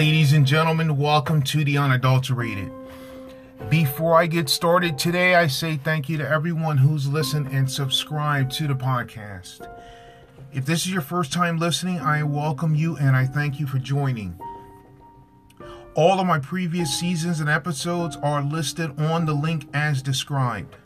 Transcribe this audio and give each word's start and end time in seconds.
Ladies 0.00 0.32
and 0.32 0.46
gentlemen, 0.46 0.96
welcome 0.96 1.42
to 1.42 1.62
the 1.62 1.76
unadulterated. 1.76 2.72
Before 3.68 4.14
I 4.14 4.26
get 4.26 4.48
started 4.48 4.96
today, 4.96 5.34
I 5.34 5.46
say 5.46 5.76
thank 5.76 6.08
you 6.08 6.16
to 6.16 6.26
everyone 6.26 6.78
who's 6.78 7.06
listened 7.06 7.48
and 7.48 7.70
subscribed 7.70 8.50
to 8.52 8.66
the 8.66 8.72
podcast. 8.72 9.70
If 10.54 10.64
this 10.64 10.86
is 10.86 10.90
your 10.90 11.02
first 11.02 11.34
time 11.34 11.58
listening, 11.58 12.00
I 12.00 12.22
welcome 12.22 12.74
you 12.74 12.96
and 12.96 13.14
I 13.14 13.26
thank 13.26 13.60
you 13.60 13.66
for 13.66 13.78
joining. 13.78 14.40
All 15.92 16.18
of 16.18 16.26
my 16.26 16.38
previous 16.38 16.98
seasons 16.98 17.40
and 17.40 17.50
episodes 17.50 18.16
are 18.22 18.42
listed 18.42 18.98
on 18.98 19.26
the 19.26 19.34
link 19.34 19.68
as 19.74 20.00
described. 20.00 20.76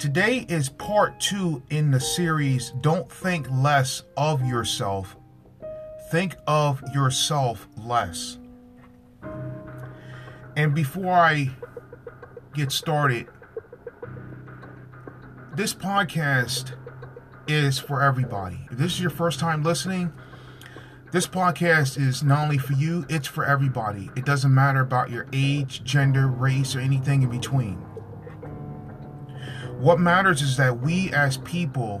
Today 0.00 0.44
is 0.48 0.68
part 0.70 1.20
two 1.20 1.62
in 1.70 1.92
the 1.92 2.00
series 2.00 2.72
Don't 2.80 3.08
Think 3.08 3.48
Less 3.48 4.02
of 4.16 4.44
Yourself, 4.44 5.14
Think 6.12 6.36
of 6.46 6.82
Yourself 6.92 7.66
Less. 7.74 8.36
And 10.54 10.74
before 10.74 11.14
I 11.14 11.52
get 12.52 12.70
started, 12.70 13.28
this 15.56 15.72
podcast 15.72 16.74
is 17.48 17.78
for 17.78 18.02
everybody. 18.02 18.58
If 18.70 18.76
this 18.76 18.92
is 18.92 19.00
your 19.00 19.08
first 19.08 19.40
time 19.40 19.62
listening, 19.62 20.12
this 21.12 21.26
podcast 21.26 21.98
is 21.98 22.22
not 22.22 22.42
only 22.42 22.58
for 22.58 22.74
you, 22.74 23.06
it's 23.08 23.26
for 23.26 23.46
everybody. 23.46 24.10
It 24.14 24.26
doesn't 24.26 24.52
matter 24.52 24.80
about 24.80 25.10
your 25.10 25.26
age, 25.32 25.82
gender, 25.82 26.26
race, 26.26 26.76
or 26.76 26.80
anything 26.80 27.22
in 27.22 27.30
between. 27.30 27.76
What 29.78 29.98
matters 29.98 30.42
is 30.42 30.58
that 30.58 30.78
we 30.78 31.10
as 31.14 31.38
people 31.38 32.00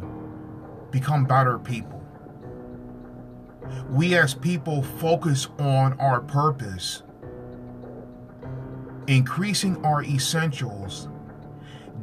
become 0.90 1.24
better 1.24 1.58
people. 1.58 2.01
We 3.90 4.14
as 4.14 4.34
people 4.34 4.82
focus 4.82 5.48
on 5.58 5.98
our 6.00 6.20
purpose, 6.20 7.02
increasing 9.06 9.84
our 9.84 10.02
essentials, 10.02 11.08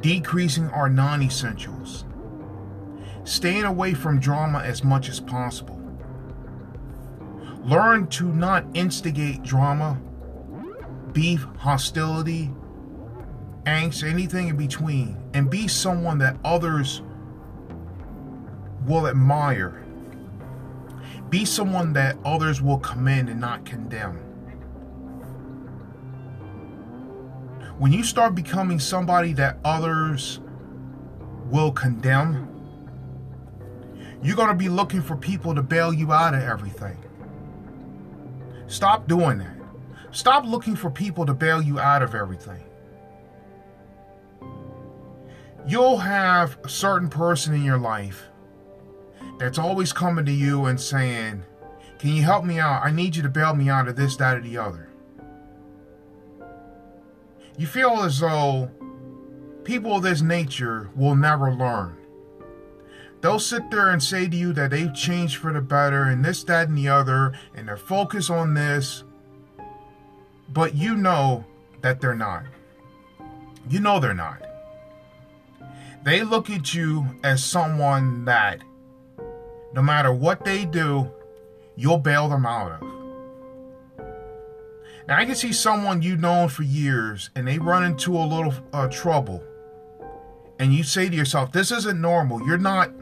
decreasing 0.00 0.68
our 0.70 0.88
non 0.88 1.22
essentials, 1.22 2.04
staying 3.24 3.64
away 3.64 3.94
from 3.94 4.20
drama 4.20 4.60
as 4.60 4.84
much 4.84 5.08
as 5.08 5.20
possible. 5.20 5.80
Learn 7.64 8.06
to 8.08 8.32
not 8.32 8.64
instigate 8.74 9.42
drama, 9.42 10.00
beef, 11.12 11.46
hostility, 11.58 12.50
angst, 13.64 14.08
anything 14.08 14.48
in 14.48 14.56
between, 14.56 15.16
and 15.34 15.50
be 15.50 15.68
someone 15.68 16.18
that 16.18 16.36
others 16.44 17.02
will 18.86 19.06
admire. 19.06 19.84
Be 21.30 21.44
someone 21.44 21.92
that 21.94 22.16
others 22.24 22.60
will 22.60 22.78
commend 22.78 23.28
and 23.28 23.40
not 23.40 23.64
condemn. 23.64 24.16
When 27.78 27.92
you 27.92 28.04
start 28.04 28.34
becoming 28.34 28.78
somebody 28.78 29.32
that 29.34 29.58
others 29.64 30.40
will 31.46 31.72
condemn, 31.72 32.48
you're 34.22 34.36
going 34.36 34.48
to 34.48 34.54
be 34.54 34.68
looking 34.68 35.00
for 35.00 35.16
people 35.16 35.54
to 35.54 35.62
bail 35.62 35.94
you 35.94 36.12
out 36.12 36.34
of 36.34 36.42
everything. 36.42 36.98
Stop 38.66 39.08
doing 39.08 39.38
that. 39.38 39.56
Stop 40.10 40.44
looking 40.44 40.76
for 40.76 40.90
people 40.90 41.24
to 41.24 41.32
bail 41.32 41.62
you 41.62 41.78
out 41.80 42.02
of 42.02 42.14
everything 42.14 42.62
you'll 45.66 45.98
have 45.98 46.58
a 46.64 46.68
certain 46.68 47.08
person 47.08 47.54
in 47.54 47.62
your 47.62 47.78
life 47.78 48.29
that's 49.40 49.58
always 49.58 49.90
coming 49.90 50.26
to 50.26 50.32
you 50.32 50.66
and 50.66 50.78
saying, 50.78 51.42
Can 51.98 52.10
you 52.10 52.22
help 52.22 52.44
me 52.44 52.58
out? 52.58 52.84
I 52.84 52.90
need 52.90 53.16
you 53.16 53.22
to 53.22 53.28
bail 53.30 53.54
me 53.54 53.70
out 53.70 53.88
of 53.88 53.96
this, 53.96 54.14
that, 54.16 54.36
or 54.36 54.40
the 54.42 54.58
other. 54.58 54.90
You 57.56 57.66
feel 57.66 58.02
as 58.02 58.20
though 58.20 58.70
people 59.64 59.96
of 59.96 60.02
this 60.02 60.20
nature 60.20 60.90
will 60.94 61.16
never 61.16 61.52
learn. 61.52 61.96
They'll 63.22 63.38
sit 63.38 63.70
there 63.70 63.90
and 63.90 64.02
say 64.02 64.28
to 64.28 64.36
you 64.36 64.52
that 64.52 64.70
they've 64.70 64.94
changed 64.94 65.36
for 65.36 65.52
the 65.52 65.60
better 65.62 66.04
and 66.04 66.22
this, 66.22 66.44
that, 66.44 66.68
and 66.68 66.76
the 66.76 66.88
other, 66.88 67.32
and 67.54 67.66
they're 67.66 67.76
focused 67.78 68.30
on 68.30 68.52
this, 68.52 69.04
but 70.50 70.74
you 70.74 70.96
know 70.96 71.46
that 71.80 72.00
they're 72.00 72.14
not. 72.14 72.44
You 73.68 73.80
know 73.80 74.00
they're 74.00 74.14
not 74.14 74.42
they 76.02 76.22
look 76.22 76.48
at 76.48 76.72
you 76.74 77.06
as 77.22 77.44
someone 77.44 78.24
that 78.24 78.62
no 79.72 79.82
matter 79.82 80.12
what 80.12 80.44
they 80.44 80.64
do, 80.64 81.10
you'll 81.76 81.98
bail 81.98 82.28
them 82.28 82.46
out 82.46 82.72
of. 82.72 83.00
Now, 85.08 85.18
I 85.18 85.24
can 85.24 85.34
see 85.34 85.52
someone 85.52 86.02
you've 86.02 86.20
known 86.20 86.48
for 86.48 86.62
years 86.62 87.30
and 87.34 87.46
they 87.46 87.58
run 87.58 87.84
into 87.84 88.16
a 88.16 88.24
little 88.24 88.54
uh, 88.72 88.88
trouble, 88.88 89.42
and 90.58 90.72
you 90.72 90.82
say 90.82 91.08
to 91.08 91.16
yourself, 91.16 91.52
This 91.52 91.72
isn't 91.72 92.00
normal. 92.00 92.46
You're 92.46 92.58
not 92.58 92.92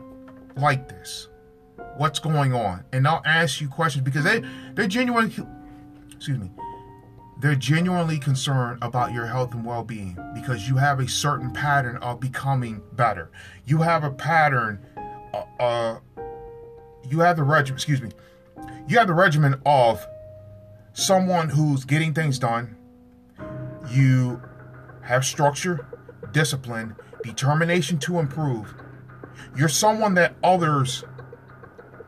like 0.56 0.88
this. 0.88 1.28
What's 1.96 2.18
going 2.18 2.54
on? 2.54 2.84
And 2.92 3.04
they'll 3.04 3.22
ask 3.24 3.60
you 3.60 3.68
questions 3.68 4.04
because 4.04 4.24
they, 4.24 4.42
they're 4.74 4.86
genuinely, 4.86 5.34
excuse 6.14 6.38
me, 6.38 6.50
they're 7.40 7.54
genuinely 7.54 8.18
concerned 8.18 8.78
about 8.82 9.12
your 9.12 9.26
health 9.26 9.54
and 9.54 9.64
well 9.64 9.84
being 9.84 10.18
because 10.34 10.68
you 10.68 10.76
have 10.76 11.00
a 11.00 11.08
certain 11.08 11.52
pattern 11.52 11.96
of 11.98 12.20
becoming 12.20 12.82
better. 12.92 13.30
You 13.64 13.78
have 13.78 14.02
a 14.02 14.10
pattern, 14.10 14.80
uh, 15.32 15.44
uh, 15.60 15.98
you 17.08 17.20
have 17.20 17.36
the 17.36 17.42
regimen, 17.42 17.76
excuse 17.76 18.02
me, 18.02 18.10
you 18.86 18.98
have 18.98 19.06
the 19.06 19.14
regimen 19.14 19.60
of 19.64 20.06
someone 20.92 21.48
who's 21.48 21.84
getting 21.84 22.14
things 22.14 22.38
done. 22.38 22.76
You 23.91 24.42
have 25.02 25.24
structure, 25.24 25.86
discipline, 26.32 26.97
determination 27.22 27.98
to 28.00 28.18
improve. 28.18 28.74
You're 29.56 29.68
someone 29.68 30.14
that 30.14 30.34
others 30.42 31.04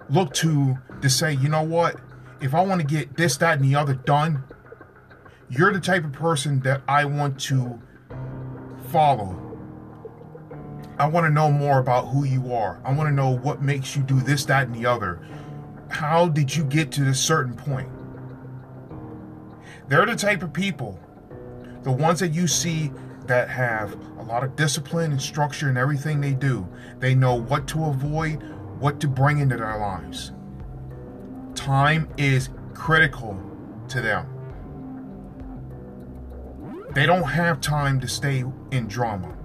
look 0.09 0.34
to 0.34 0.78
to 1.00 1.09
say, 1.09 1.33
you 1.33 1.49
know 1.49 1.62
what, 1.62 1.99
if 2.41 2.55
I 2.55 2.62
want 2.62 2.81
to 2.81 2.87
get 2.87 3.16
this, 3.16 3.37
that, 3.39 3.59
and 3.59 3.65
the 3.65 3.75
other 3.75 3.94
done, 3.94 4.44
you're 5.49 5.72
the 5.72 5.81
type 5.81 6.05
of 6.05 6.12
person 6.12 6.60
that 6.60 6.83
I 6.87 7.05
want 7.05 7.41
to 7.43 7.81
follow. 8.89 9.50
I 11.00 11.06
want 11.06 11.25
to 11.25 11.31
know 11.31 11.50
more 11.50 11.78
about 11.78 12.09
who 12.09 12.25
you 12.25 12.53
are. 12.53 12.78
I 12.84 12.93
want 12.93 13.09
to 13.09 13.15
know 13.15 13.31
what 13.31 13.62
makes 13.62 13.97
you 13.97 14.03
do 14.03 14.21
this, 14.21 14.44
that, 14.44 14.66
and 14.66 14.77
the 14.77 14.84
other. 14.84 15.27
How 15.88 16.28
did 16.28 16.55
you 16.55 16.62
get 16.62 16.93
to 16.93 17.05
this 17.05 17.19
certain 17.19 17.55
point? 17.55 17.88
They're 19.89 20.05
the 20.05 20.15
type 20.15 20.43
of 20.43 20.53
people, 20.53 21.00
the 21.84 21.91
ones 21.91 22.21
that 22.21 22.34
you 22.34 22.47
see 22.47 22.93
that 23.25 23.49
have 23.49 23.94
a 24.19 24.22
lot 24.25 24.44
of 24.44 24.56
discipline 24.56 25.10
and 25.10 25.22
structure 25.22 25.71
in 25.71 25.78
everything 25.78 26.21
they 26.21 26.34
do. 26.34 26.69
They 26.99 27.15
know 27.15 27.34
what 27.34 27.66
to 27.69 27.87
avoid, 27.87 28.43
what 28.78 29.00
to 29.00 29.09
bring 29.09 29.39
into 29.39 29.56
their 29.56 29.78
lives. 29.78 30.33
Time 31.55 32.10
is 32.19 32.50
critical 32.75 33.41
to 33.89 34.03
them. 34.03 34.27
They 36.91 37.06
don't 37.06 37.22
have 37.22 37.62
time 37.62 38.00
to 38.00 38.06
stay 38.06 38.44
in 38.71 38.87
drama. 38.87 39.40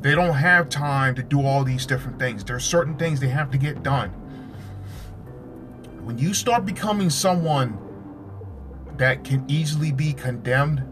They 0.00 0.14
don't 0.14 0.34
have 0.34 0.68
time 0.68 1.14
to 1.16 1.22
do 1.22 1.44
all 1.44 1.64
these 1.64 1.86
different 1.86 2.18
things. 2.18 2.44
There 2.44 2.56
are 2.56 2.60
certain 2.60 2.96
things 2.96 3.20
they 3.20 3.28
have 3.28 3.50
to 3.50 3.58
get 3.58 3.82
done. 3.82 4.10
When 6.04 6.18
you 6.18 6.34
start 6.34 6.64
becoming 6.64 7.10
someone 7.10 7.78
that 8.96 9.24
can 9.24 9.44
easily 9.48 9.92
be 9.92 10.12
condemned, 10.12 10.82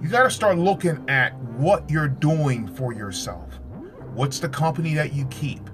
you 0.00 0.08
got 0.08 0.22
to 0.22 0.30
start 0.30 0.58
looking 0.58 1.04
at 1.08 1.34
what 1.58 1.90
you're 1.90 2.08
doing 2.08 2.68
for 2.68 2.92
yourself. 2.92 3.58
What's 4.14 4.38
the 4.38 4.48
company 4.48 4.94
that 4.94 5.12
you 5.12 5.26
keep? 5.26 5.68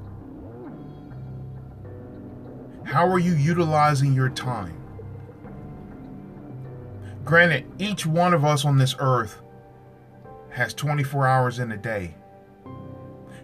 How 2.85 3.07
are 3.07 3.19
you 3.19 3.35
utilizing 3.35 4.15
your 4.15 4.31
time? 4.31 4.81
Granted, 7.25 7.71
each 7.79 8.07
one 8.07 8.35
of 8.35 8.45
us 8.45 8.65
on 8.65 8.77
this 8.79 8.95
earth 8.99 9.41
has 10.55 10.73
24 10.73 11.27
hours 11.27 11.59
in 11.59 11.73
a 11.73 11.77
day. 11.77 12.15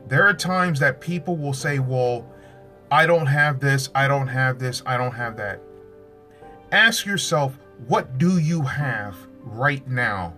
There 0.06 0.26
are 0.26 0.34
times 0.34 0.80
that 0.80 1.00
people 1.00 1.36
will 1.36 1.52
say, 1.52 1.78
Well, 1.78 2.26
I 2.90 3.06
don't 3.06 3.26
have 3.26 3.60
this, 3.60 3.90
I 3.94 4.08
don't 4.08 4.28
have 4.28 4.58
this, 4.58 4.82
I 4.86 4.96
don't 4.96 5.14
have 5.14 5.36
that. 5.36 5.60
Ask 6.72 7.06
yourself, 7.06 7.58
what 7.86 8.18
do 8.18 8.38
you 8.38 8.62
have 8.62 9.16
right 9.42 9.86
now 9.88 10.34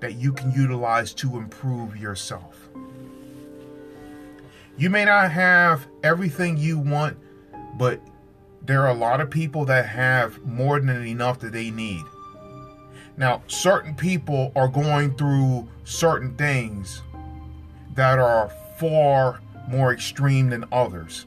that 0.00 0.14
you 0.14 0.32
can 0.32 0.50
utilize 0.52 1.14
to 1.14 1.38
improve 1.38 1.96
yourself? 1.96 2.68
You 4.76 4.90
may 4.90 5.04
not 5.04 5.30
have 5.30 5.86
everything 6.02 6.56
you 6.56 6.78
want, 6.78 7.16
but 7.78 8.00
there 8.62 8.82
are 8.82 8.90
a 8.90 8.94
lot 8.94 9.20
of 9.20 9.30
people 9.30 9.64
that 9.66 9.86
have 9.86 10.42
more 10.44 10.80
than 10.80 11.06
enough 11.06 11.38
that 11.40 11.52
they 11.52 11.70
need. 11.70 12.02
Now, 13.16 13.42
certain 13.46 13.94
people 13.94 14.52
are 14.56 14.68
going 14.68 15.16
through 15.16 15.68
certain 15.84 16.34
things 16.36 17.02
that 17.94 18.18
are 18.18 18.50
far 18.78 19.40
more 19.68 19.92
extreme 19.92 20.50
than 20.50 20.64
others. 20.72 21.26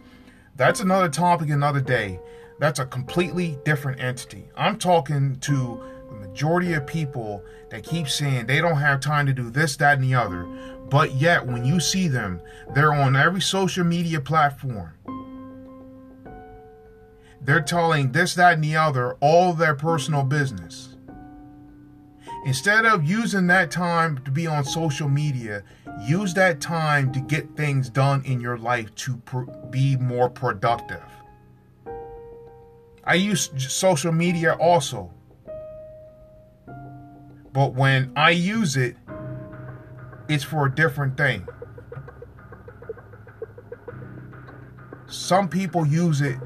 That's 0.56 0.80
another 0.80 1.10
topic 1.10 1.50
another 1.50 1.80
day. 1.80 2.20
That's 2.60 2.80
a 2.80 2.86
completely 2.86 3.58
different 3.64 4.02
entity. 4.02 4.50
I'm 4.56 4.78
talking 4.78 5.40
to 5.42 5.84
the 6.10 6.16
majority 6.16 6.74
of 6.74 6.86
people 6.88 7.44
that 7.70 7.84
keep 7.84 8.10
saying 8.10 8.48
they 8.48 8.60
don't 8.60 8.78
have 8.78 9.00
time 9.00 9.26
to 9.28 9.34
do 9.34 9.50
this, 9.50 9.78
that, 9.78 10.00
and 10.00 10.04
the 10.04 10.16
other. 10.16 10.44
But 10.90 11.16
yet, 11.16 11.46
when 11.46 11.64
you 11.64 11.80
see 11.80 12.08
them, 12.08 12.42
they're 12.74 12.94
on 12.94 13.16
every 13.16 13.42
social 13.42 13.84
media 13.84 14.20
platform. 14.20 14.94
They're 17.40 17.62
telling 17.62 18.12
this, 18.12 18.34
that, 18.36 18.56
and 18.56 18.64
the 18.64 18.76
other 18.76 19.14
all 19.20 19.54
their 19.54 19.76
personal 19.76 20.24
business. 20.24 20.97
Instead 22.46 22.86
of 22.86 23.04
using 23.04 23.48
that 23.48 23.72
time 23.72 24.18
to 24.24 24.32
be 24.32 24.48
on 24.48 24.64
social 24.64 25.10
media, 25.10 25.64
use 26.02 26.34
that 26.34 26.62
time 26.62 27.12
to 27.12 27.20
get 27.20 27.56
things 27.56 27.90
done 27.90 28.24
in 28.24 28.40
your 28.40 28.58
life 28.58 28.94
to 28.96 29.18
pr- 29.18 29.50
be 29.70 29.98
more 29.98 30.30
productive. 30.30 31.04
I 33.04 33.16
use 33.16 33.50
social 33.58 34.12
media 34.12 34.54
also. 34.54 35.12
But 37.54 37.74
when 37.74 38.12
I 38.16 38.32
use 38.32 38.78
it, 38.78 38.96
it's 40.30 40.44
for 40.44 40.66
a 40.66 40.74
different 40.74 41.18
thing. 41.18 41.48
Some 45.08 45.48
people 45.48 45.86
use 45.86 46.22
it 46.22 46.38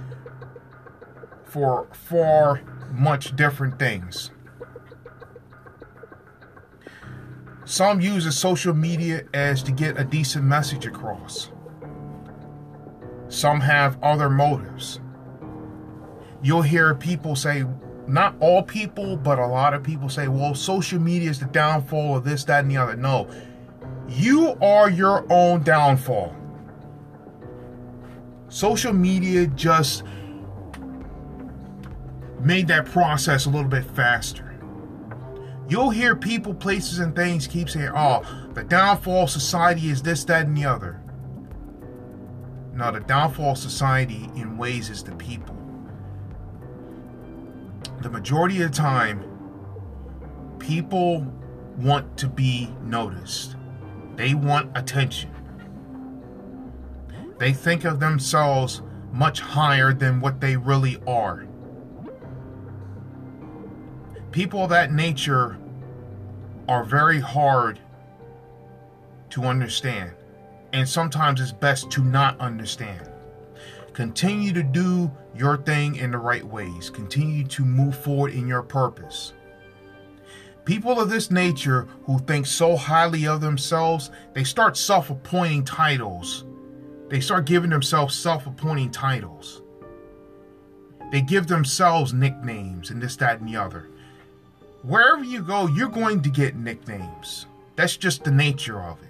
for 1.45 1.88
far 1.91 2.61
much 2.91 3.35
different 3.35 3.79
things. 3.79 4.31
Some 7.71 8.01
use 8.01 8.38
social 8.38 8.73
media 8.73 9.23
as 9.33 9.63
to 9.63 9.71
get 9.71 9.97
a 9.97 10.03
decent 10.03 10.44
message 10.44 10.85
across. 10.85 11.51
Some 13.29 13.62
have 13.62 13.97
other 14.03 14.29
motives. 14.29 15.00
You'll 16.44 16.63
hear 16.63 16.94
people 16.94 17.33
say, 17.33 17.63
not 18.07 18.35
all 18.41 18.62
people, 18.62 19.15
but 19.15 19.39
a 19.39 19.47
lot 19.47 19.73
of 19.73 19.83
people 19.83 20.09
say, 20.09 20.27
well, 20.27 20.53
social 20.53 21.00
media 21.00 21.29
is 21.29 21.39
the 21.39 21.45
downfall 21.45 22.18
of 22.18 22.25
this, 22.25 22.44
that, 22.44 22.65
and 22.65 22.71
the 22.71 22.75
other. 22.75 22.97
No, 22.97 23.29
you 24.09 24.57
are 24.62 24.89
your 24.89 25.25
own 25.31 25.63
downfall. 25.63 26.35
Social 28.50 28.91
media 28.91 29.47
just 29.47 30.03
made 32.41 32.67
that 32.67 32.85
process 32.85 33.45
a 33.45 33.50
little 33.50 33.69
bit 33.69 33.85
faster. 33.85 34.50
You'll 35.71 35.89
hear 35.89 36.18
people, 36.18 36.53
places, 36.53 37.00
and 37.00 37.15
things 37.15 37.47
keep 37.47 37.69
saying, 37.69 37.91
oh, 37.95 38.23
the 38.53 38.62
downfall 38.62 39.23
of 39.23 39.29
society 39.29 39.88
is 39.88 40.01
this, 40.01 40.25
that, 40.25 40.45
and 40.45 40.57
the 40.57 40.65
other. 40.65 41.01
Now, 42.73 42.91
the 42.91 43.00
downfall 43.00 43.51
of 43.51 43.57
society 43.57 44.29
in 44.35 44.57
ways 44.57 44.89
is 44.89 45.01
the 45.01 45.13
people. 45.13 45.56
The 48.01 48.09
majority 48.09 48.62
of 48.62 48.71
the 48.71 48.77
time, 48.77 49.23
people 50.59 51.25
want 51.77 52.17
to 52.17 52.27
be 52.27 52.75
noticed. 52.83 53.56
They 54.17 54.33
want 54.33 54.77
attention. 54.77 55.31
They 57.38 57.53
think 57.53 57.85
of 57.85 58.01
themselves 58.01 58.81
much 59.13 59.39
higher 59.39 59.94
than 59.94 60.19
what 60.19 60.41
they 60.41 60.57
really 60.57 60.97
are. 61.07 61.47
People 64.31 64.63
of 64.63 64.69
that 64.69 64.91
nature 64.91 65.57
are 66.71 66.85
very 66.85 67.19
hard 67.19 67.77
to 69.29 69.44
understand, 69.44 70.09
and 70.71 70.88
sometimes 70.88 71.41
it's 71.41 71.51
best 71.51 71.91
to 71.91 72.01
not 72.01 72.39
understand. 72.39 73.09
Continue 73.91 74.53
to 74.53 74.63
do 74.63 75.12
your 75.35 75.57
thing 75.57 75.97
in 75.97 76.12
the 76.12 76.18
right 76.18 76.45
ways, 76.45 76.89
continue 76.89 77.44
to 77.45 77.65
move 77.65 77.97
forward 78.01 78.31
in 78.31 78.47
your 78.47 78.62
purpose. 78.63 79.33
People 80.63 80.97
of 80.97 81.09
this 81.09 81.29
nature 81.29 81.89
who 82.06 82.19
think 82.19 82.45
so 82.45 82.77
highly 82.77 83.27
of 83.27 83.41
themselves, 83.41 84.09
they 84.33 84.45
start 84.45 84.77
self 84.77 85.09
appointing 85.09 85.65
titles. 85.65 86.45
They 87.09 87.19
start 87.19 87.44
giving 87.44 87.69
themselves 87.69 88.15
self 88.15 88.47
appointing 88.47 88.91
titles. 88.91 89.62
They 91.12 91.19
give 91.19 91.47
themselves 91.47 92.13
nicknames 92.13 92.91
and 92.91 93.01
this, 93.01 93.17
that, 93.17 93.41
and 93.41 93.50
the 93.50 93.57
other 93.57 93.89
wherever 94.83 95.24
you 95.24 95.42
go, 95.42 95.68
you're 95.68 95.89
going 95.89 96.22
to 96.22 96.30
get 96.30 96.56
nicknames. 96.56 97.45
That's 97.75 97.98
just 97.98 98.24
the 98.24 98.31
nature 98.31 98.80
of 98.81 99.01
it. 99.01 99.10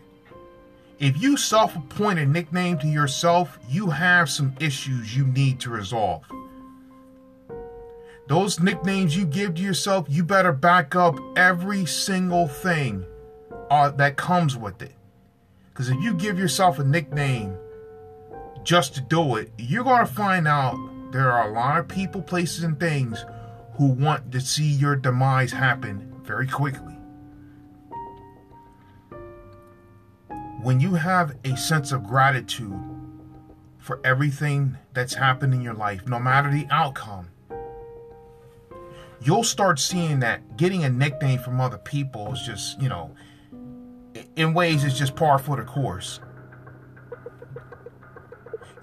If 0.99 1.19
you 1.19 1.35
self 1.35 1.75
appoint 1.75 2.19
a 2.19 2.25
nickname 2.25 2.77
to 2.79 2.87
yourself, 2.87 3.57
you 3.67 3.89
have 3.89 4.29
some 4.29 4.53
issues 4.59 5.15
you 5.15 5.25
need 5.25 5.59
to 5.61 5.69
resolve. 5.71 6.23
Those 8.27 8.59
nicknames 8.59 9.17
you 9.17 9.25
give 9.25 9.55
to 9.55 9.61
yourself, 9.61 10.05
you 10.07 10.23
better 10.23 10.53
back 10.53 10.95
up 10.95 11.17
every 11.35 11.85
single 11.85 12.47
thing 12.47 13.03
uh, 13.69 13.89
that 13.91 14.15
comes 14.15 14.55
with 14.55 14.81
it. 14.81 14.93
Because 15.73 15.89
if 15.89 16.01
you 16.01 16.13
give 16.13 16.37
yourself 16.37 16.79
a 16.79 16.83
nickname 16.83 17.55
just 18.63 18.93
to 18.95 19.01
do 19.01 19.37
it, 19.37 19.51
you're 19.57 19.83
going 19.83 20.05
to 20.05 20.13
find 20.13 20.47
out 20.47 20.77
there 21.11 21.31
are 21.31 21.49
a 21.49 21.53
lot 21.53 21.79
of 21.79 21.87
people, 21.87 22.21
places, 22.21 22.63
and 22.63 22.79
things 22.79 23.25
who 23.81 23.87
want 23.87 24.31
to 24.31 24.39
see 24.39 24.67
your 24.67 24.95
demise 24.95 25.51
happen 25.51 26.13
very 26.21 26.45
quickly. 26.45 26.93
When 30.61 30.79
you 30.79 30.93
have 30.93 31.35
a 31.43 31.57
sense 31.57 31.91
of 31.91 32.03
gratitude 32.03 32.79
for 33.79 33.99
everything 34.03 34.77
that's 34.93 35.15
happened 35.15 35.55
in 35.55 35.63
your 35.63 35.73
life, 35.73 36.07
no 36.07 36.19
matter 36.19 36.51
the 36.51 36.67
outcome, 36.69 37.29
you'll 39.19 39.43
start 39.43 39.79
seeing 39.79 40.19
that 40.19 40.57
getting 40.57 40.83
a 40.83 40.89
nickname 40.91 41.39
from 41.39 41.59
other 41.59 41.79
people 41.79 42.31
is 42.33 42.43
just, 42.43 42.79
you 42.79 42.87
know, 42.87 43.15
in 44.35 44.53
ways 44.53 44.83
it's 44.83 44.95
just 44.95 45.15
par 45.15 45.39
for 45.39 45.57
the 45.57 45.63
course. 45.63 46.19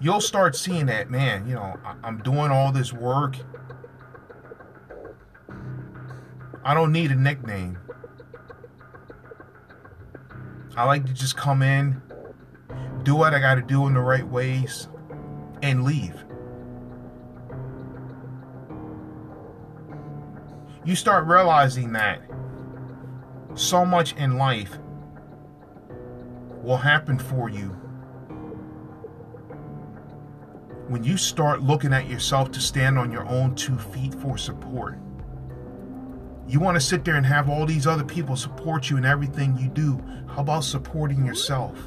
You'll 0.01 0.19
start 0.19 0.57
seeing 0.57 0.87
that, 0.87 1.09
man, 1.09 1.47
you 1.47 1.55
know, 1.55 1.77
I'm 2.03 2.17
doing 2.21 2.51
all 2.51 2.73
this 2.73 2.91
work 2.91 3.37
I 6.63 6.73
don't 6.73 6.91
need 6.91 7.11
a 7.11 7.15
nickname. 7.15 7.77
I 10.75 10.83
like 10.85 11.05
to 11.05 11.13
just 11.13 11.35
come 11.35 11.61
in, 11.61 12.01
do 13.03 13.15
what 13.15 13.33
I 13.33 13.39
got 13.39 13.55
to 13.55 13.61
do 13.61 13.87
in 13.87 13.93
the 13.93 14.01
right 14.01 14.27
ways, 14.27 14.87
and 15.61 15.83
leave. 15.83 16.15
You 20.85 20.95
start 20.95 21.27
realizing 21.27 21.93
that 21.93 22.21
so 23.55 23.85
much 23.85 24.13
in 24.13 24.37
life 24.37 24.77
will 26.63 26.77
happen 26.77 27.19
for 27.19 27.49
you 27.49 27.75
when 30.87 31.03
you 31.03 31.17
start 31.17 31.61
looking 31.61 31.93
at 31.93 32.07
yourself 32.09 32.51
to 32.51 32.59
stand 32.59 32.97
on 32.97 33.11
your 33.11 33.25
own 33.27 33.53
two 33.55 33.77
feet 33.77 34.13
for 34.15 34.37
support. 34.37 34.97
You 36.49 36.59
want 36.59 36.75
to 36.75 36.81
sit 36.81 37.05
there 37.05 37.15
and 37.15 37.25
have 37.27 37.47
all 37.47 37.67
these 37.67 37.85
other 37.85 38.03
people 38.03 38.35
support 38.35 38.89
you 38.89 38.97
in 38.97 39.05
everything 39.05 39.55
you 39.55 39.67
do. 39.67 40.03
How 40.27 40.41
about 40.41 40.63
supporting 40.63 41.23
yourself? 41.23 41.77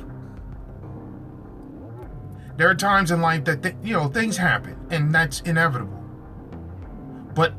There 2.56 2.70
are 2.70 2.74
times 2.76 3.10
in 3.10 3.20
life 3.20 3.44
that 3.46 3.64
th- 3.64 3.74
you 3.82 3.92
know 3.92 4.06
things 4.06 4.36
happen, 4.36 4.76
and 4.90 5.12
that's 5.12 5.40
inevitable. 5.40 6.00
But 7.34 7.54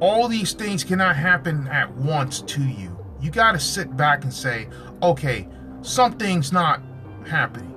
all 0.00 0.28
these 0.28 0.52
things 0.52 0.84
cannot 0.84 1.16
happen 1.16 1.66
at 1.68 1.90
once 1.96 2.42
to 2.42 2.62
you. 2.62 3.02
You 3.22 3.30
got 3.30 3.52
to 3.52 3.58
sit 3.58 3.96
back 3.96 4.24
and 4.24 4.32
say, 4.32 4.68
"Okay, 5.02 5.48
something's 5.80 6.52
not 6.52 6.82
happening." 7.26 7.73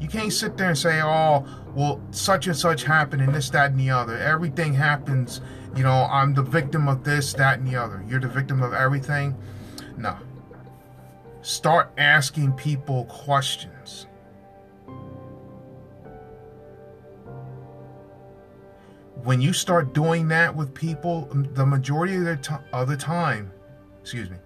You 0.00 0.08
can't 0.08 0.32
sit 0.32 0.56
there 0.56 0.68
and 0.68 0.78
say, 0.78 1.00
"Oh, 1.02 1.46
well, 1.74 2.00
such 2.10 2.46
and 2.46 2.56
such 2.56 2.84
happened, 2.84 3.22
and 3.22 3.34
this, 3.34 3.50
that, 3.50 3.70
and 3.70 3.80
the 3.80 3.90
other." 3.90 4.18
Everything 4.18 4.74
happens 4.74 5.40
you 5.76 5.82
know, 5.82 6.08
I'm 6.10 6.32
the 6.32 6.42
victim 6.42 6.88
of 6.88 7.04
this, 7.04 7.34
that, 7.34 7.58
and 7.58 7.68
the 7.68 7.76
other. 7.76 8.02
You're 8.08 8.20
the 8.20 8.28
victim 8.28 8.62
of 8.62 8.72
everything. 8.72 9.36
No. 9.98 10.16
Start 11.42 11.92
asking 11.98 12.52
people 12.52 13.04
questions. 13.04 14.06
When 19.22 19.42
you 19.42 19.52
start 19.52 19.92
doing 19.92 20.28
that 20.28 20.54
with 20.54 20.72
people, 20.72 21.28
the 21.32 21.66
majority 21.66 22.16
of, 22.16 22.24
their 22.24 22.36
t- 22.36 22.54
of 22.72 22.88
the 22.88 22.96
time, 22.96 23.52
excuse 24.00 24.30
me, 24.30 24.36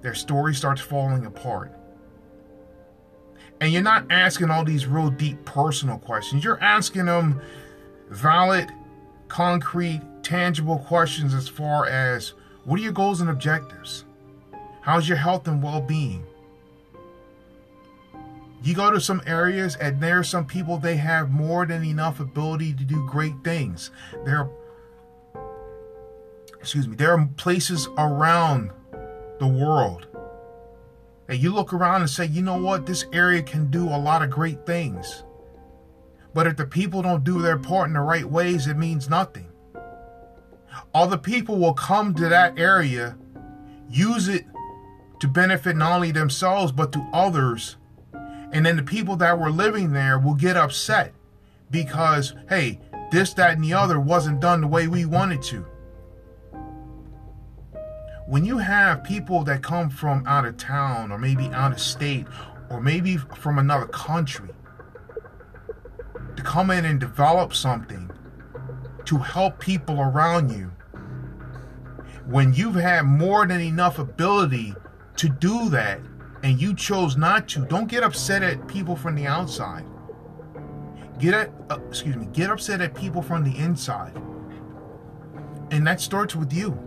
their 0.00 0.14
story 0.14 0.54
starts 0.54 0.80
falling 0.80 1.26
apart. 1.26 1.72
And 3.64 3.72
you're 3.72 3.80
not 3.80 4.04
asking 4.10 4.50
all 4.50 4.62
these 4.62 4.86
real 4.86 5.08
deep 5.08 5.42
personal 5.46 5.96
questions. 5.96 6.44
You're 6.44 6.62
asking 6.62 7.06
them 7.06 7.40
valid, 8.10 8.70
concrete, 9.28 10.02
tangible 10.22 10.80
questions 10.80 11.32
as 11.32 11.48
far 11.48 11.86
as 11.86 12.34
what 12.64 12.78
are 12.78 12.82
your 12.82 12.92
goals 12.92 13.22
and 13.22 13.30
objectives? 13.30 14.04
How's 14.82 15.08
your 15.08 15.16
health 15.16 15.48
and 15.48 15.62
well 15.62 15.80
being? 15.80 16.26
You 18.62 18.74
go 18.74 18.90
to 18.90 19.00
some 19.00 19.22
areas 19.26 19.76
and 19.76 19.98
there 19.98 20.18
are 20.18 20.24
some 20.24 20.44
people 20.44 20.76
they 20.76 20.96
have 20.96 21.30
more 21.30 21.64
than 21.64 21.82
enough 21.84 22.20
ability 22.20 22.74
to 22.74 22.84
do 22.84 23.08
great 23.08 23.32
things. 23.44 23.90
There 24.26 24.40
are 24.40 24.50
excuse 26.60 26.86
me, 26.86 26.96
there 26.96 27.12
are 27.12 27.28
places 27.38 27.88
around 27.96 28.72
the 29.38 29.46
world 29.46 30.06
and 31.28 31.38
you 31.38 31.52
look 31.52 31.72
around 31.72 32.02
and 32.02 32.10
say, 32.10 32.26
you 32.26 32.42
know 32.42 32.58
what, 32.58 32.86
this 32.86 33.06
area 33.12 33.42
can 33.42 33.70
do 33.70 33.88
a 33.88 33.96
lot 33.98 34.22
of 34.22 34.30
great 34.30 34.66
things. 34.66 35.24
But 36.34 36.46
if 36.46 36.56
the 36.56 36.66
people 36.66 37.00
don't 37.02 37.24
do 37.24 37.40
their 37.40 37.58
part 37.58 37.88
in 37.88 37.94
the 37.94 38.00
right 38.00 38.24
ways, 38.24 38.66
it 38.66 38.76
means 38.76 39.08
nothing. 39.08 39.48
All 40.92 41.06
the 41.06 41.18
people 41.18 41.58
will 41.58 41.74
come 41.74 42.14
to 42.14 42.28
that 42.28 42.58
area, 42.58 43.16
use 43.88 44.28
it 44.28 44.44
to 45.20 45.28
benefit 45.28 45.76
not 45.76 45.92
only 45.92 46.10
themselves, 46.10 46.72
but 46.72 46.92
to 46.92 47.08
others. 47.12 47.76
And 48.52 48.66
then 48.66 48.76
the 48.76 48.82
people 48.82 49.16
that 49.16 49.38
were 49.38 49.50
living 49.50 49.92
there 49.92 50.18
will 50.18 50.34
get 50.34 50.56
upset 50.56 51.12
because, 51.70 52.34
hey, 52.48 52.80
this, 53.10 53.32
that, 53.34 53.54
and 53.54 53.64
the 53.64 53.72
other 53.72 54.00
wasn't 54.00 54.40
done 54.40 54.60
the 54.60 54.66
way 54.66 54.88
we 54.88 55.04
wanted 55.04 55.42
to 55.44 55.64
when 58.26 58.44
you 58.44 58.58
have 58.58 59.04
people 59.04 59.44
that 59.44 59.62
come 59.62 59.90
from 59.90 60.26
out 60.26 60.46
of 60.46 60.56
town 60.56 61.12
or 61.12 61.18
maybe 61.18 61.46
out 61.48 61.72
of 61.72 61.80
state 61.80 62.26
or 62.70 62.80
maybe 62.80 63.16
from 63.16 63.58
another 63.58 63.86
country 63.86 64.48
to 66.36 66.42
come 66.42 66.70
in 66.70 66.84
and 66.84 66.98
develop 66.98 67.54
something 67.54 68.10
to 69.04 69.18
help 69.18 69.58
people 69.58 70.00
around 70.00 70.50
you 70.50 70.70
when 72.26 72.54
you've 72.54 72.74
had 72.74 73.02
more 73.02 73.46
than 73.46 73.60
enough 73.60 73.98
ability 73.98 74.74
to 75.16 75.28
do 75.28 75.68
that 75.68 76.00
and 76.42 76.60
you 76.60 76.74
chose 76.74 77.16
not 77.16 77.46
to 77.48 77.64
don't 77.66 77.88
get 77.88 78.02
upset 78.02 78.42
at 78.42 78.66
people 78.66 78.96
from 78.96 79.14
the 79.14 79.26
outside. 79.26 79.84
Get 81.18 81.34
at 81.34 81.50
uh, 81.70 81.78
excuse 81.88 82.16
me 82.16 82.26
get 82.32 82.50
upset 82.50 82.80
at 82.80 82.94
people 82.94 83.22
from 83.22 83.44
the 83.44 83.56
inside. 83.58 84.16
And 85.70 85.86
that 85.86 86.00
starts 86.00 86.34
with 86.34 86.52
you 86.52 86.78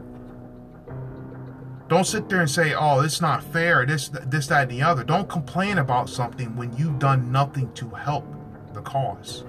don't 1.88 2.06
sit 2.06 2.28
there 2.28 2.42
and 2.42 2.50
say, 2.50 2.74
"Oh, 2.74 3.02
it's 3.02 3.22
not 3.22 3.44
fair." 3.44 3.86
This, 3.86 4.10
this, 4.10 4.48
that, 4.48 4.64
and 4.64 4.72
the 4.72 4.82
other. 4.82 5.04
Don't 5.04 5.30
complain 5.30 5.78
about 5.78 6.10
something 6.10 6.56
when 6.56 6.76
you've 6.78 7.00
done 7.00 7.32
nothing 7.32 7.72
to 7.74 7.90
help 7.90 8.26
the 8.74 8.82
cause. 8.82 9.46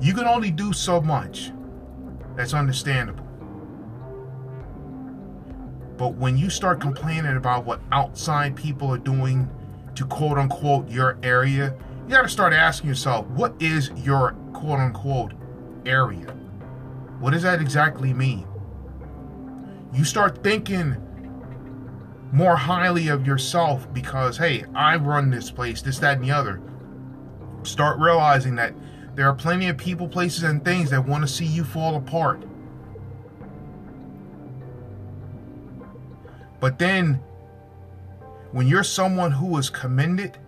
You 0.00 0.14
can 0.14 0.24
only 0.24 0.50
do 0.50 0.72
so 0.72 1.00
much. 1.00 1.52
That's 2.36 2.54
understandable. 2.54 3.26
But 5.98 6.14
when 6.14 6.38
you 6.38 6.48
start 6.48 6.80
complaining 6.80 7.36
about 7.36 7.66
what 7.66 7.82
outside 7.92 8.56
people 8.56 8.90
are 8.90 8.98
doing 8.98 9.50
to 9.94 10.06
quote 10.06 10.38
unquote 10.38 10.88
your 10.88 11.18
area, 11.22 11.76
you 12.04 12.14
got 12.14 12.22
to 12.22 12.28
start 12.30 12.54
asking 12.54 12.88
yourself, 12.88 13.26
what 13.26 13.54
is 13.60 13.90
your 13.96 14.32
quote 14.54 14.80
unquote 14.80 15.34
area? 15.84 16.34
What 17.18 17.32
does 17.32 17.42
that 17.42 17.60
exactly 17.60 18.14
mean? 18.14 18.46
You 19.92 20.04
start 20.04 20.42
thinking 20.42 20.96
more 22.32 22.56
highly 22.56 23.08
of 23.08 23.26
yourself 23.26 23.92
because, 23.92 24.36
hey, 24.36 24.64
I 24.74 24.96
run 24.96 25.30
this 25.30 25.50
place, 25.50 25.82
this, 25.82 25.98
that, 25.98 26.18
and 26.18 26.24
the 26.24 26.30
other. 26.30 26.60
Start 27.64 27.98
realizing 27.98 28.54
that 28.56 28.74
there 29.16 29.28
are 29.28 29.34
plenty 29.34 29.68
of 29.68 29.76
people, 29.76 30.08
places, 30.08 30.44
and 30.44 30.64
things 30.64 30.90
that 30.90 31.06
want 31.06 31.22
to 31.22 31.28
see 31.28 31.44
you 31.44 31.64
fall 31.64 31.96
apart. 31.96 32.42
But 36.60 36.78
then, 36.78 37.14
when 38.52 38.68
you're 38.68 38.84
someone 38.84 39.32
who 39.32 39.56
is 39.58 39.70
commended, 39.70 40.38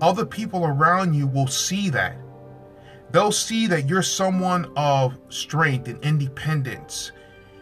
other 0.00 0.24
people 0.24 0.64
around 0.64 1.14
you 1.14 1.26
will 1.26 1.46
see 1.46 1.88
that. 1.90 2.16
They'll 3.12 3.30
see 3.30 3.66
that 3.68 3.88
you're 3.88 4.02
someone 4.02 4.72
of 4.74 5.18
strength 5.28 5.86
and 5.86 6.02
independence 6.02 7.12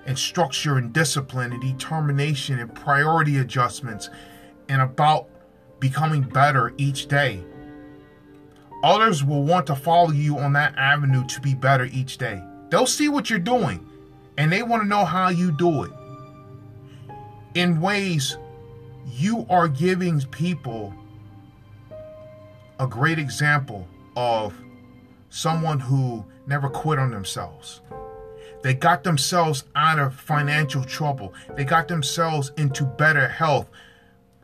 and 0.06 0.18
structure 0.18 0.78
and 0.78 0.92
discipline 0.92 1.52
and 1.52 1.60
determination 1.60 2.58
and 2.58 2.74
priority 2.74 3.38
adjustments 3.38 4.10
and 4.68 4.80
about 4.80 5.28
becoming 5.78 6.22
better 6.22 6.72
each 6.78 7.06
day. 7.06 7.44
Others 8.82 9.24
will 9.24 9.44
want 9.44 9.66
to 9.66 9.74
follow 9.74 10.10
you 10.10 10.38
on 10.38 10.52
that 10.54 10.74
avenue 10.76 11.26
to 11.26 11.40
be 11.40 11.54
better 11.54 11.84
each 11.92 12.18
day. 12.18 12.42
They'll 12.70 12.86
see 12.86 13.08
what 13.08 13.28
you're 13.28 13.38
doing 13.38 13.86
and 14.38 14.50
they 14.50 14.62
want 14.62 14.82
to 14.82 14.88
know 14.88 15.04
how 15.04 15.28
you 15.28 15.52
do 15.52 15.84
it. 15.84 15.90
In 17.54 17.80
ways 17.80 18.38
you 19.06 19.44
are 19.50 19.68
giving 19.68 20.20
people 20.22 20.94
a 22.78 22.86
great 22.86 23.18
example 23.18 23.86
of 24.16 24.54
someone 25.28 25.78
who 25.78 26.24
never 26.46 26.68
quit 26.68 26.98
on 26.98 27.10
themselves. 27.10 27.82
They 28.62 28.74
got 28.74 29.04
themselves 29.04 29.64
out 29.74 29.98
of 29.98 30.14
financial 30.14 30.84
trouble. 30.84 31.32
They 31.56 31.64
got 31.64 31.88
themselves 31.88 32.52
into 32.56 32.84
better 32.84 33.28
health 33.28 33.70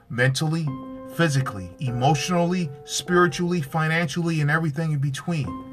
mentally, 0.08 0.66
physically, 1.14 1.70
emotionally, 1.80 2.70
spiritually, 2.84 3.60
financially, 3.60 4.40
and 4.40 4.50
everything 4.50 4.92
in 4.92 4.98
between. 4.98 5.64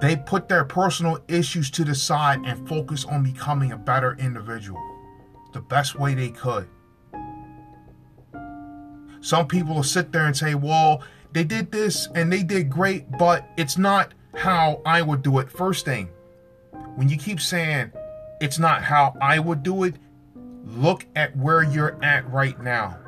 They 0.00 0.16
put 0.16 0.48
their 0.48 0.64
personal 0.64 1.20
issues 1.28 1.70
to 1.72 1.84
the 1.84 1.94
side 1.94 2.40
and 2.44 2.66
focus 2.68 3.04
on 3.04 3.22
becoming 3.22 3.72
a 3.72 3.76
better 3.76 4.16
individual 4.18 4.80
the 5.52 5.60
best 5.60 5.98
way 5.98 6.14
they 6.14 6.30
could. 6.30 6.68
Some 9.20 9.46
people 9.46 9.76
will 9.76 9.82
sit 9.82 10.12
there 10.12 10.26
and 10.26 10.36
say, 10.36 10.54
well, 10.54 11.02
they 11.32 11.44
did 11.44 11.72
this 11.72 12.08
and 12.14 12.30
they 12.30 12.42
did 12.42 12.68
great, 12.68 13.10
but 13.18 13.48
it's 13.56 13.78
not 13.78 14.12
how 14.34 14.82
I 14.84 15.00
would 15.00 15.22
do 15.22 15.38
it. 15.38 15.50
First 15.50 15.84
thing, 15.84 16.10
when 16.94 17.08
you 17.08 17.16
keep 17.16 17.40
saying 17.40 17.92
it's 18.40 18.58
not 18.58 18.82
how 18.82 19.14
I 19.20 19.38
would 19.38 19.62
do 19.62 19.84
it, 19.84 19.96
look 20.64 21.06
at 21.16 21.36
where 21.36 21.62
you're 21.62 22.02
at 22.02 22.28
right 22.30 22.60
now. 22.60 22.98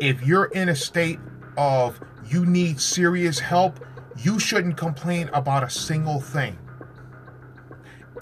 If 0.00 0.22
you're 0.26 0.46
in 0.46 0.68
a 0.68 0.76
state 0.76 1.18
of 1.56 2.00
you 2.28 2.44
need 2.44 2.80
serious 2.80 3.38
help, 3.38 3.80
you 4.18 4.38
shouldn't 4.38 4.76
complain 4.76 5.30
about 5.32 5.62
a 5.62 5.70
single 5.70 6.20
thing. 6.20 6.58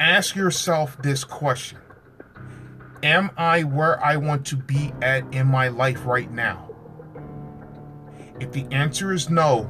Ask 0.00 0.34
yourself 0.36 1.00
this 1.02 1.24
question 1.24 1.78
Am 3.02 3.30
I 3.36 3.64
where 3.64 4.02
I 4.02 4.16
want 4.16 4.46
to 4.46 4.56
be 4.56 4.92
at 5.02 5.32
in 5.34 5.46
my 5.46 5.68
life 5.68 6.04
right 6.06 6.30
now? 6.30 6.70
If 8.40 8.52
the 8.52 8.66
answer 8.70 9.12
is 9.12 9.30
no, 9.30 9.68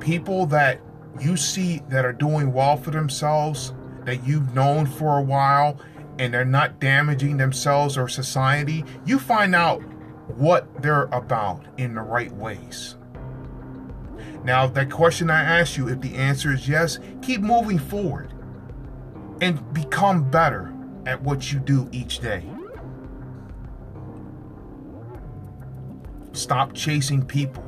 people 0.00 0.46
that 0.46 0.80
you 1.20 1.36
see 1.36 1.80
that 1.88 2.04
are 2.04 2.12
doing 2.12 2.52
well 2.52 2.76
for 2.76 2.90
themselves, 2.90 3.72
that 4.04 4.26
you've 4.26 4.54
known 4.54 4.86
for 4.86 5.18
a 5.18 5.22
while, 5.22 5.78
and 6.18 6.32
they're 6.32 6.44
not 6.44 6.80
damaging 6.80 7.36
themselves 7.36 7.96
or 7.96 8.08
society, 8.08 8.84
you 9.04 9.18
find 9.18 9.54
out 9.54 9.80
what 10.36 10.82
they're 10.82 11.04
about 11.04 11.64
in 11.76 11.94
the 11.94 12.00
right 12.00 12.32
ways. 12.32 12.96
Now, 14.44 14.66
that 14.66 14.90
question 14.90 15.30
I 15.30 15.42
asked 15.42 15.76
you, 15.76 15.88
if 15.88 16.00
the 16.00 16.14
answer 16.14 16.52
is 16.52 16.68
yes, 16.68 16.98
keep 17.22 17.40
moving 17.40 17.78
forward 17.78 18.32
and 19.40 19.72
become 19.72 20.30
better 20.30 20.72
at 21.06 21.22
what 21.22 21.52
you 21.52 21.58
do 21.58 21.88
each 21.92 22.20
day. 22.20 22.44
Stop 26.32 26.74
chasing 26.74 27.24
people. 27.24 27.64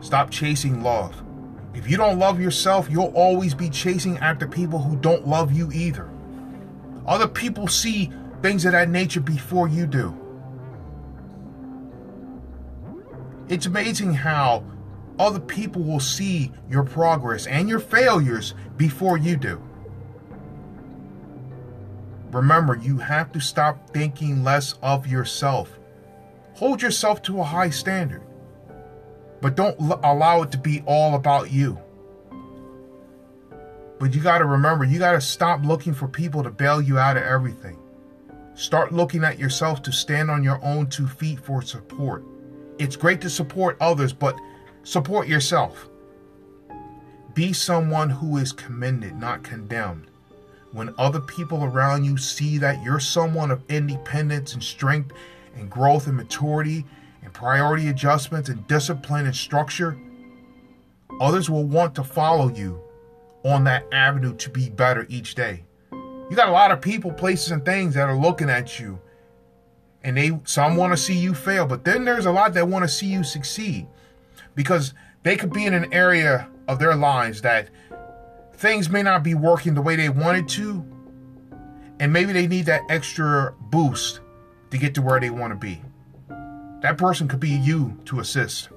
Stop 0.00 0.30
chasing 0.30 0.82
love. 0.82 1.22
If 1.74 1.88
you 1.88 1.96
don't 1.96 2.18
love 2.18 2.40
yourself, 2.40 2.88
you'll 2.90 3.12
always 3.14 3.54
be 3.54 3.70
chasing 3.70 4.18
after 4.18 4.46
people 4.46 4.80
who 4.80 4.96
don't 4.96 5.26
love 5.26 5.52
you 5.52 5.70
either. 5.72 6.10
Other 7.06 7.28
people 7.28 7.68
see 7.68 8.10
things 8.42 8.64
of 8.64 8.72
that 8.72 8.88
nature 8.88 9.20
before 9.20 9.68
you 9.68 9.86
do. 9.86 10.16
It's 13.48 13.66
amazing 13.66 14.14
how 14.14 14.64
other 15.18 15.40
people 15.40 15.82
will 15.82 16.00
see 16.00 16.52
your 16.68 16.84
progress 16.84 17.46
and 17.46 17.68
your 17.68 17.80
failures 17.80 18.54
before 18.76 19.18
you 19.18 19.36
do. 19.36 19.62
Remember, 22.30 22.76
you 22.76 22.98
have 22.98 23.32
to 23.32 23.40
stop 23.40 23.90
thinking 23.90 24.44
less 24.44 24.74
of 24.82 25.06
yourself. 25.06 25.78
Hold 26.54 26.80
yourself 26.80 27.22
to 27.22 27.40
a 27.40 27.44
high 27.44 27.70
standard. 27.70 28.22
But 29.40 29.56
don't 29.56 29.78
allow 30.04 30.42
it 30.42 30.52
to 30.52 30.58
be 30.58 30.82
all 30.86 31.14
about 31.14 31.50
you. 31.50 31.78
But 33.98 34.14
you 34.14 34.22
got 34.22 34.38
to 34.38 34.46
remember, 34.46 34.84
you 34.84 34.98
got 34.98 35.12
to 35.12 35.20
stop 35.20 35.64
looking 35.64 35.94
for 35.94 36.08
people 36.08 36.42
to 36.42 36.50
bail 36.50 36.80
you 36.80 36.98
out 36.98 37.16
of 37.16 37.22
everything. 37.22 37.78
Start 38.54 38.92
looking 38.92 39.24
at 39.24 39.38
yourself 39.38 39.82
to 39.82 39.92
stand 39.92 40.30
on 40.30 40.42
your 40.44 40.62
own 40.62 40.88
two 40.88 41.06
feet 41.06 41.40
for 41.40 41.62
support. 41.62 42.24
It's 42.78 42.96
great 42.96 43.20
to 43.22 43.30
support 43.30 43.76
others, 43.80 44.12
but 44.12 44.36
support 44.82 45.28
yourself. 45.28 45.88
Be 47.34 47.52
someone 47.52 48.10
who 48.10 48.36
is 48.38 48.52
commended, 48.52 49.16
not 49.18 49.42
condemned. 49.42 50.06
when 50.72 50.94
other 50.98 51.20
people 51.20 51.64
around 51.64 52.04
you 52.04 52.16
see 52.16 52.58
that 52.58 52.82
you're 52.82 53.00
someone 53.00 53.50
of 53.50 53.62
independence 53.68 54.54
and 54.54 54.62
strength 54.62 55.12
and 55.56 55.70
growth 55.70 56.06
and 56.06 56.16
maturity 56.16 56.84
and 57.30 57.34
priority 57.34 57.88
adjustments 57.88 58.48
and 58.48 58.66
discipline 58.66 59.24
and 59.24 59.36
structure, 59.36 59.96
others 61.20 61.48
will 61.48 61.64
want 61.64 61.94
to 61.94 62.02
follow 62.02 62.48
you 62.48 62.80
on 63.44 63.62
that 63.64 63.86
avenue 63.92 64.34
to 64.36 64.50
be 64.50 64.68
better 64.68 65.06
each 65.08 65.36
day. 65.36 65.64
You 65.92 66.34
got 66.34 66.48
a 66.48 66.52
lot 66.52 66.72
of 66.72 66.80
people, 66.80 67.12
places, 67.12 67.52
and 67.52 67.64
things 67.64 67.94
that 67.94 68.08
are 68.08 68.16
looking 68.16 68.50
at 68.50 68.80
you. 68.80 69.00
And 70.02 70.16
they 70.16 70.38
some 70.44 70.76
want 70.76 70.92
to 70.92 70.96
see 70.96 71.14
you 71.14 71.34
fail, 71.34 71.66
but 71.66 71.84
then 71.84 72.04
there's 72.04 72.26
a 72.26 72.32
lot 72.32 72.54
that 72.54 72.66
want 72.66 72.84
to 72.84 72.88
see 72.88 73.06
you 73.06 73.22
succeed. 73.22 73.86
Because 74.54 74.94
they 75.22 75.36
could 75.36 75.52
be 75.52 75.66
in 75.66 75.74
an 75.74 75.92
area 75.92 76.48
of 76.66 76.78
their 76.78 76.96
lives 76.96 77.42
that 77.42 77.68
things 78.54 78.90
may 78.90 79.02
not 79.02 79.22
be 79.22 79.34
working 79.34 79.74
the 79.74 79.82
way 79.82 79.94
they 79.94 80.08
wanted 80.08 80.48
to. 80.48 80.84
And 82.00 82.12
maybe 82.12 82.32
they 82.32 82.46
need 82.46 82.66
that 82.66 82.82
extra 82.88 83.54
boost 83.60 84.20
to 84.70 84.78
get 84.78 84.94
to 84.94 85.02
where 85.02 85.20
they 85.20 85.30
want 85.30 85.52
to 85.52 85.56
be. 85.56 85.80
That 86.80 86.96
person 86.96 87.28
could 87.28 87.40
be 87.40 87.50
you 87.50 87.96
to 88.06 88.20
assist. 88.20 88.70